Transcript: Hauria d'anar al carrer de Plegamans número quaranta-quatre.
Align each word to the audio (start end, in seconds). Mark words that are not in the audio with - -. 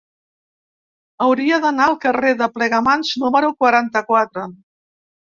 Hauria 1.25 1.59
d'anar 1.65 1.85
al 1.91 1.97
carrer 2.05 2.31
de 2.39 2.47
Plegamans 2.55 3.11
número 3.25 3.51
quaranta-quatre. 3.59 4.47